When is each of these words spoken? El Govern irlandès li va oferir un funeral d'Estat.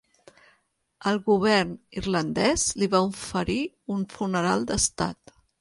El 1.11 1.19
Govern 1.27 1.75
irlandès 2.01 2.65
li 2.81 2.91
va 2.97 3.05
oferir 3.13 3.61
un 3.97 4.05
funeral 4.19 4.71
d'Estat. 4.73 5.41